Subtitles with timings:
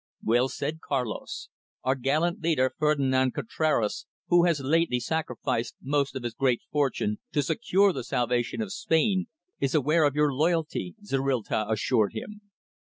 [0.23, 1.49] "Well said, Carlos!
[1.83, 7.43] Our gallant leader, Ferdinand Contraras, who has lately sacrificed most of his great fortune to
[7.43, 9.27] secure the salvation of Spain,
[9.59, 12.41] is aware of your loyalty," Zorrilta assured him.